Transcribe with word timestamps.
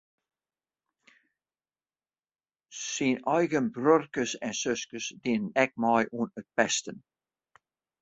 Syn 2.91 3.15
eigen 3.35 3.67
broerkes 3.77 4.31
en 4.49 4.53
suskes 4.63 5.05
dienen 5.23 5.55
ek 5.67 5.71
mei 5.85 6.03
oan 6.17 6.29
it 6.39 6.47
pesten. 6.57 6.97